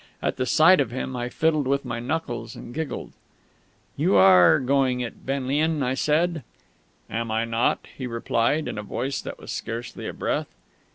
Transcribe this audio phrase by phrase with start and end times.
[0.19, 3.11] At the sight of him I fiddled with my knuckles and giggled.
[3.95, 6.41] "You are going it, Benlian!" I said.
[7.07, 10.47] "Am I not?" he replied, in a voice that was scarcely a breath.